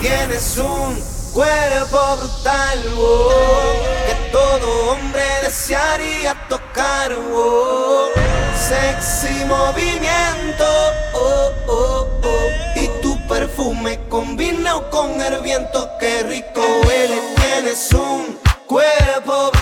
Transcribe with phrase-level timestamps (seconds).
[0.00, 0.94] Tienes un
[1.32, 2.78] cuerpo brutal,
[4.06, 7.10] que todo hombre desearía tocar,
[8.56, 10.64] sexy movimiento,
[11.12, 17.20] oh, oh, oh, y tu perfume combinado con el viento, que rico huele.
[17.36, 19.57] Tienes un cuerpo brutal.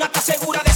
[0.00, 0.69] una está segura de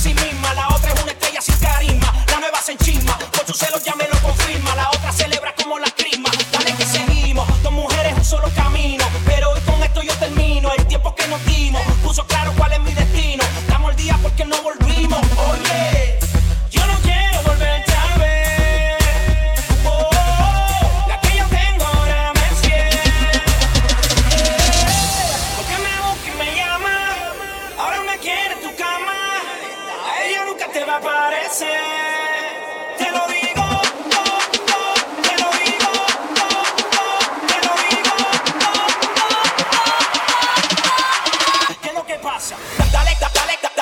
[42.25, 42.57] pasa.
[42.91, 43.74] Dale, dale, dale.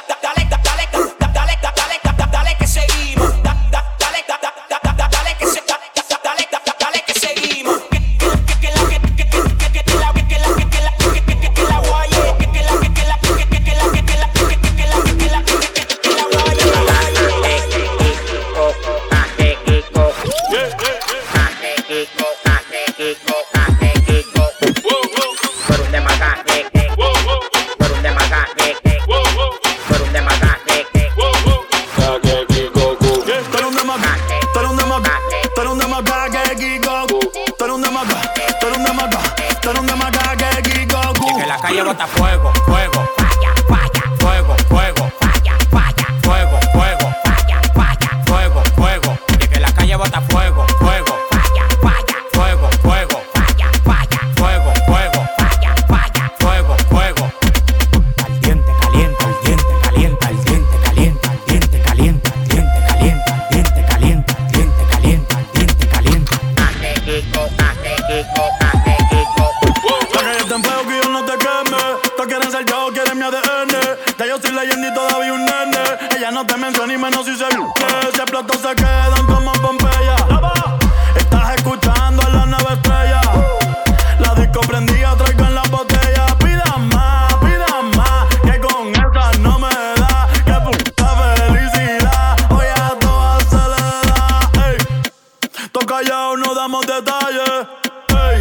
[96.63, 97.67] Damos detalles.
[98.09, 98.39] Ey.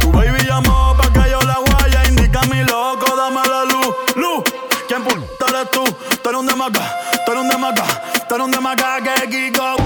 [0.00, 2.04] Tu baby llamó pa' que yo la guaya.
[2.08, 3.94] Indica mi loco, dame la luz.
[4.16, 4.42] Luz,
[4.88, 5.84] ¿quién puta eres tú?
[6.22, 6.84] Tú eres un demaca,
[7.24, 7.84] tú eres un demaca,
[8.28, 9.76] tú eres un demaca que Kiko.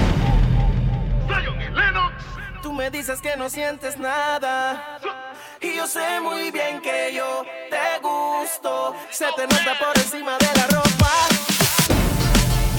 [2.63, 4.99] Tú me dices que no sientes nada.
[5.61, 8.95] Y yo sé muy bien que yo te gusto.
[9.11, 11.11] Se te nota por encima de la ropa.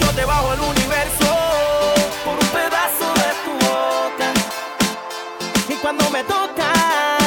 [0.01, 1.29] Yo te bajo el universo
[2.25, 4.10] por un pedazo de tu boca.
[5.69, 7.20] Y cuando me tocas,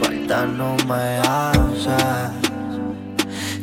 [0.00, 1.96] Falta no me hace.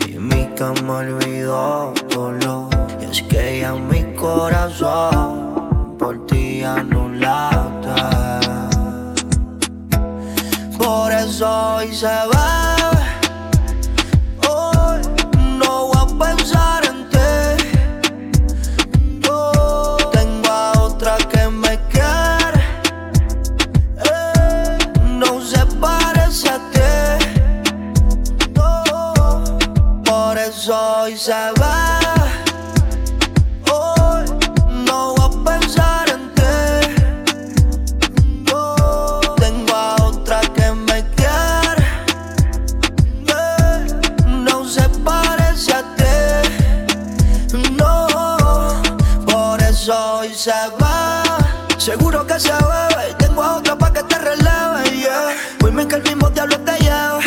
[0.07, 2.69] Y mi cama olvidó todo.
[2.99, 8.01] Y es que ya mi corazón por ti late.
[10.77, 12.60] Por eso hoy se va.
[52.41, 53.13] Se bebe.
[53.19, 54.89] Tengo a otra pa' que te releve.
[54.97, 55.35] Yeah.
[55.59, 57.19] Voy que el mismo diablo te lleve.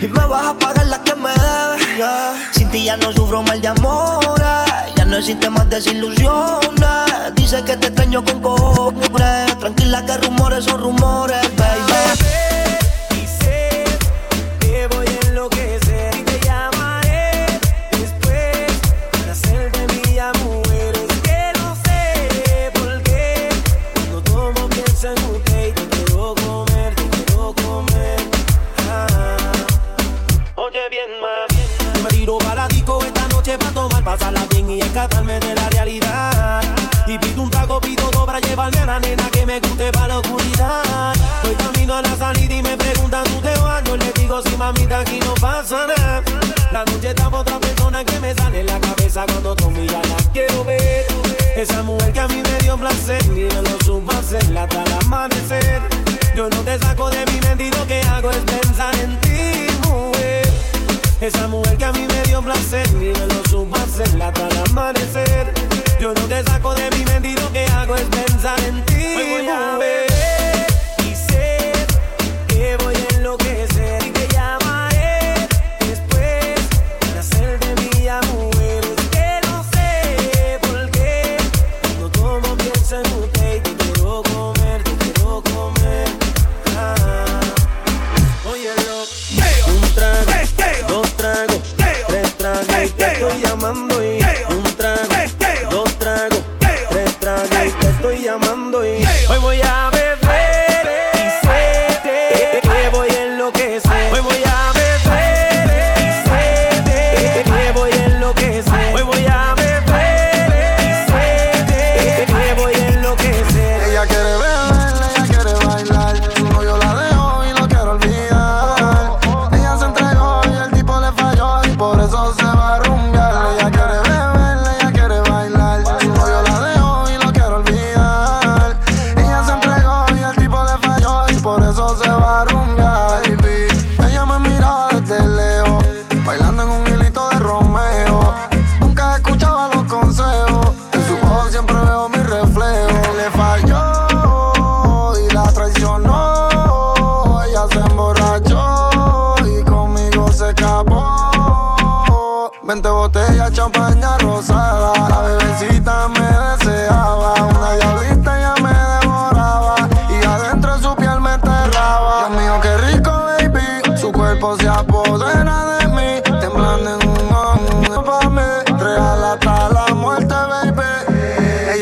[0.00, 2.06] Y me vas a pagar la que me debes.
[2.52, 4.42] Sin ti ya no sufro mal de amor.
[4.96, 7.34] Ya no existe más desilusiones.
[7.34, 9.58] Dice que te extraño con cojones.
[9.58, 11.45] Tranquila que rumores son rumores,
[30.88, 31.08] bien.
[32.02, 35.68] Me tiro para la disco esta noche para tomar, pasarla bien y escaparme de la
[35.70, 36.62] realidad.
[37.06, 40.08] Y pido un trago, pido dos para llevarme a la nena que me guste para
[40.08, 41.14] la oscuridad.
[41.42, 43.82] Voy camino a la salida y me preguntan, ¿tú te vas?
[43.84, 46.22] Yo le digo, sí, mamita, aquí no pasa nada.
[46.72, 50.02] La noche está pa' otra persona que me sale en la cabeza cuando y ya
[50.02, 51.06] la quiero ver.
[51.56, 55.82] Esa mujer que a mí me dio placer y me lo supo hacer hasta amanecer.
[56.34, 59.75] Yo no te saco de mi mente que hago es pensar en ti.
[61.20, 64.56] Esa mujer que a mí me dio placer y me lo supo hacer hasta el
[64.70, 65.52] amanecer.
[65.98, 68.94] Yo no te saco de mi mente y lo que hago es pensar en ti,
[68.94, 70.06] mujer.
[70.52, 70.55] Y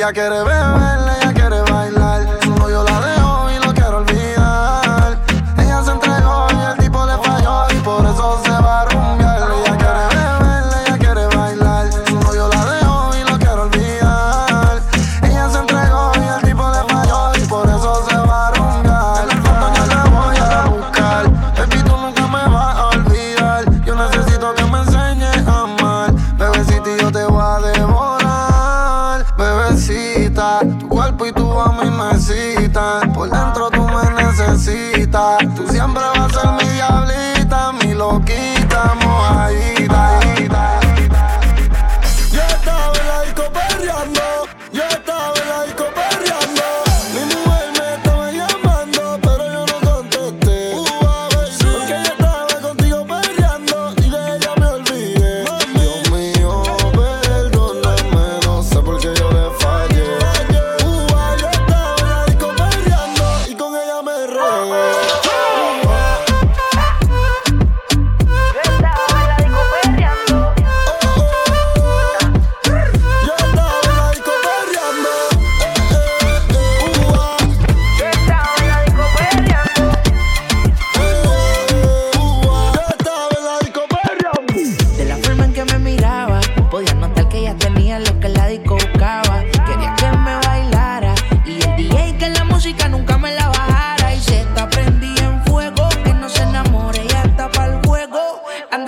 [0.04, 0.93] ella quiere beber.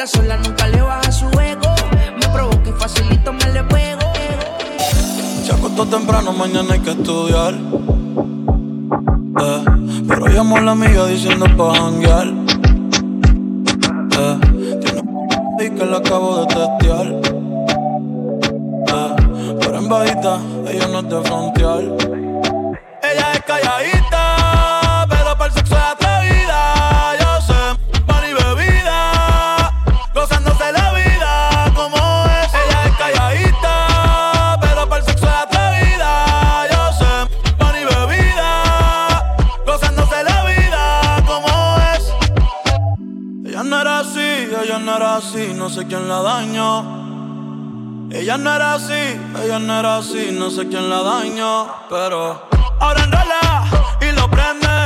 [0.07, 1.75] sola, nunca le baja su ego.
[2.21, 4.13] Me provoca y facilito me le pego.
[5.45, 7.55] Se acostó temprano, mañana hay que estudiar.
[9.39, 9.65] Eh,
[10.09, 12.27] pero llamó a la amiga diciendo pa' janguear.
[14.19, 14.39] Eh,
[14.81, 17.07] tiene un que la acabo de testear.
[18.89, 19.17] Eh,
[19.61, 22.26] pero en bajita, ella no es de frontear.
[45.17, 46.85] no sé quién la dañó.
[48.11, 51.69] Ella no era así, ella no era así, no sé quién la dañó.
[51.89, 52.47] Pero
[52.79, 53.65] ahora enrola
[54.03, 54.86] y lo prende.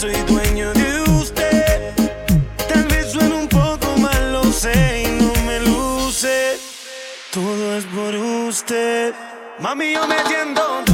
[0.00, 1.92] soy dueño de usted.
[2.68, 6.56] Tal vez suena un poco mal lo sé y no me luce.
[7.30, 8.14] Todo es por
[8.48, 9.12] usted.
[9.58, 10.89] Mami yo me tiendo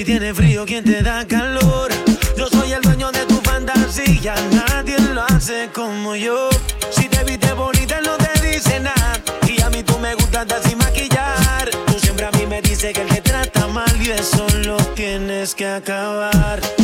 [0.00, 1.90] Si tienes frío, ¿quién te da calor?
[2.34, 6.48] Yo soy el dueño de tu fantasía, nadie lo hace como yo.
[6.90, 9.20] Si te viste bonita, no te dice nada.
[9.46, 11.68] Y a mí tú me gustas de sin maquillar.
[11.86, 15.54] Tú siempre a mí me dices que el que trata mal y eso lo tienes
[15.54, 16.79] que acabar.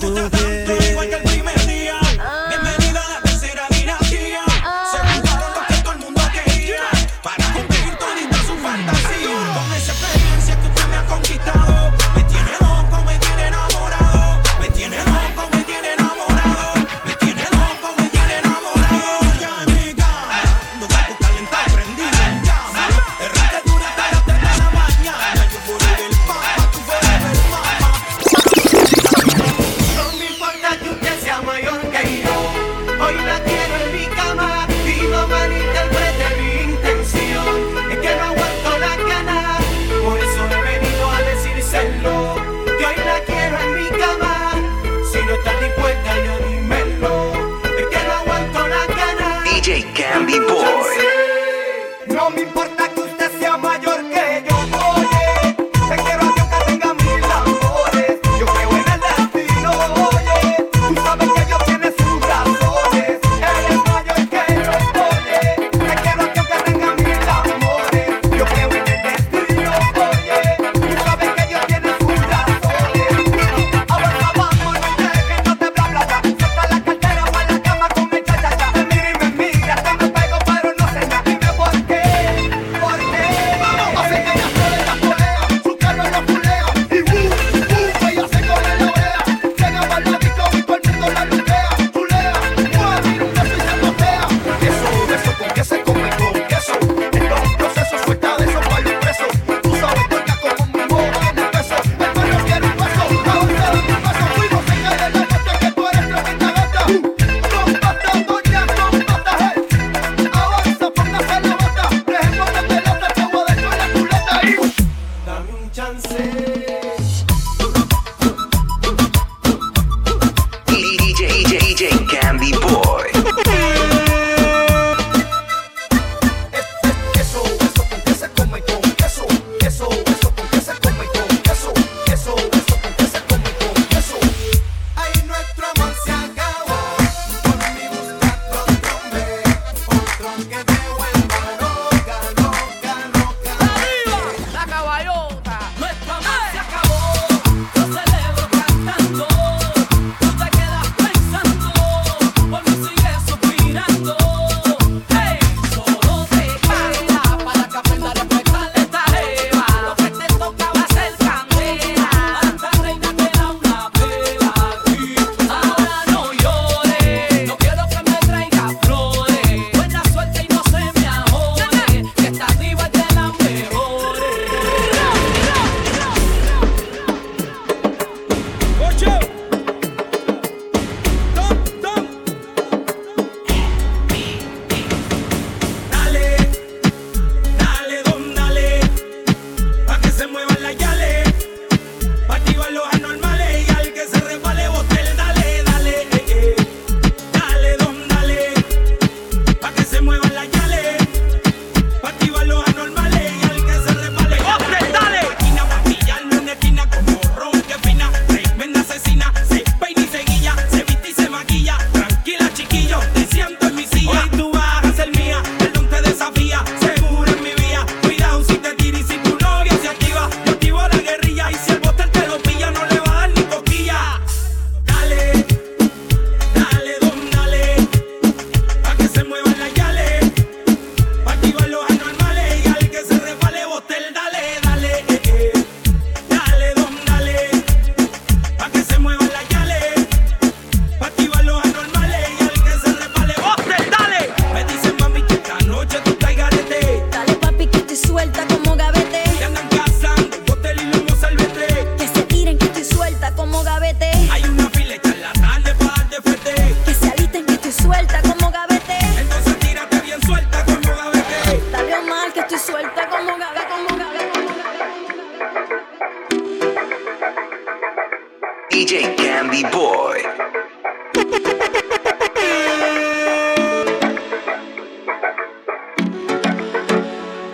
[0.00, 0.37] do
[50.46, 50.97] Boy.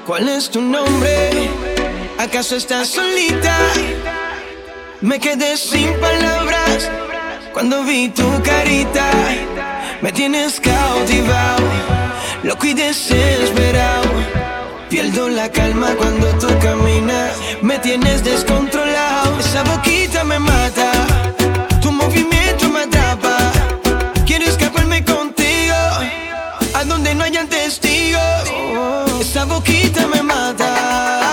[0.07, 1.31] ¿Cuál es tu nombre?
[2.19, 3.57] ¿Acaso estás solita?
[5.01, 6.91] Me quedé sin palabras
[7.55, 9.11] cuando vi tu carita.
[10.03, 11.65] Me tienes cautivado,
[12.43, 14.11] loco y desesperado.
[14.91, 17.39] Pierdo la calma cuando tú caminas.
[17.63, 20.93] Me tienes descontrolado, esa boquita me mata.
[21.81, 23.39] Tu movimiento me atrapa.
[24.27, 25.75] Quiero escaparme contigo
[26.75, 27.44] a donde no haya
[29.47, 31.24] boquita me mata.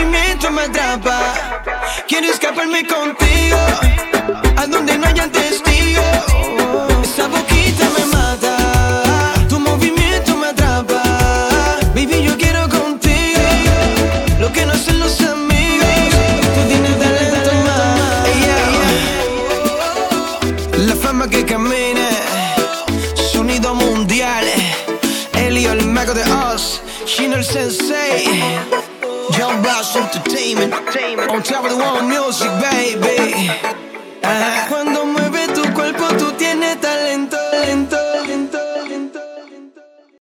[0.00, 1.34] movimiento me atrapa.
[2.08, 3.58] Quiero escaparme contigo,
[4.56, 6.04] a donde no haya testigos.
[7.02, 8.19] Esa boquita me mata.
[29.96, 30.72] Entertainment.
[31.30, 33.48] On top of the world music, baby.
[34.22, 34.69] Uh-huh.